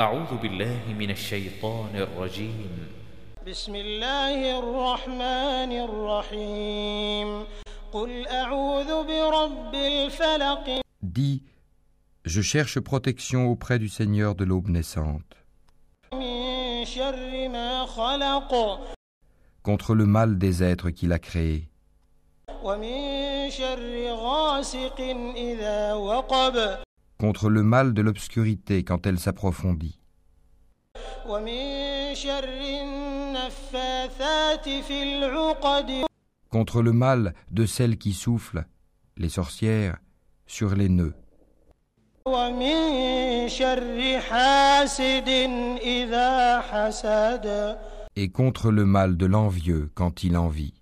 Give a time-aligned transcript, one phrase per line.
[0.00, 2.88] أعوذ بالله من الشيطان الرجيم
[3.46, 7.46] بسم الله الرحمن الرحيم
[7.92, 11.42] قل أعوذ برب الفلق Dis,
[12.24, 15.36] je cherche protection auprès du Seigneur de l'aube naissante,
[16.12, 18.78] من شر ما خلق
[19.62, 21.68] contre le mal des êtres qu'il a créés,
[22.64, 25.00] ومن شر غاسق
[25.36, 26.82] إذا وقب
[27.24, 29.98] contre le mal de l'obscurité quand elle s'approfondit.
[36.50, 38.66] Contre le mal de celles qui soufflent,
[39.16, 39.96] les sorcières,
[40.46, 41.14] sur les nœuds.
[48.16, 50.74] Et contre le mal de l'envieux quand il envie.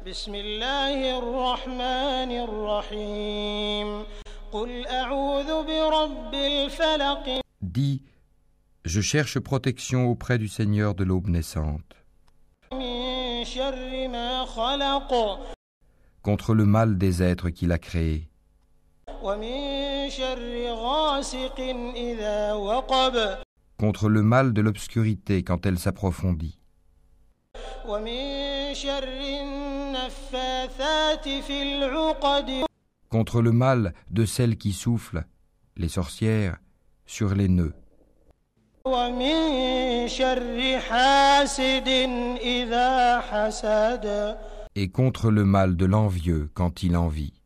[0.00, 4.04] أعوذ بالله من الشيطان الرجيم بسم الله الرحمن الرحيم
[4.52, 8.02] قل أعوذ برب الفلق Dis,
[8.84, 11.96] je cherche protection auprès du Seigneur de l'aube naissante,
[12.72, 15.38] من شر ما خلق
[16.22, 18.28] contre le mal des êtres qu'il a créés,
[19.22, 21.60] ومن شر غاسق
[21.96, 23.38] إذا وقب
[23.78, 26.58] contre le mal de l'obscurité quand elle s'approfondit,
[33.09, 35.25] Contre le mal de celles qui soufflent,
[35.77, 36.57] les sorcières,
[37.05, 37.73] sur les nœuds.
[44.75, 47.40] Et contre le mal de l'envieux quand il envie.